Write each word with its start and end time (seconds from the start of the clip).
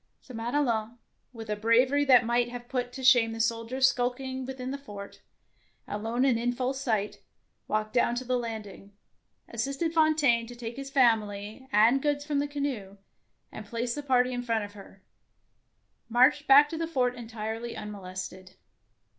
So 0.19 0.33
Madelon, 0.33 0.97
with 1.31 1.47
a 1.47 1.55
bravery 1.55 2.05
that 2.05 2.25
might 2.25 2.49
have 2.49 2.67
put 2.67 2.91
to 2.93 3.03
shame 3.03 3.33
the 3.33 3.39
soldiers 3.39 3.87
skulking 3.87 4.47
within 4.47 4.71
the 4.71 4.79
fort, 4.79 5.21
alone 5.87 6.25
and 6.25 6.39
in 6.39 6.53
full 6.53 6.73
sight, 6.73 7.19
walked 7.67 7.93
down 7.93 8.15
to 8.15 8.25
the 8.25 8.35
landing, 8.39 8.93
assisted 9.47 9.93
Fontaine 9.93 10.47
to 10.47 10.55
take 10.55 10.75
his 10.75 10.89
family 10.89 11.67
111 11.69 11.69
DEEDS 11.69 11.69
OF 11.69 11.69
DAEING 11.69 11.87
and 11.87 12.01
goods 12.01 12.25
from 12.25 12.39
the 12.39 12.47
canoe, 12.47 12.97
and 13.51 13.65
placing 13.67 14.01
the 14.01 14.07
party 14.07 14.33
in 14.33 14.41
front 14.41 14.63
of 14.65 14.73
her, 14.73 15.03
marched 16.09 16.47
back 16.47 16.67
to 16.69 16.79
the 16.79 16.87
fort 16.87 17.13
entirely 17.13 17.77
unmolested. 17.77 18.55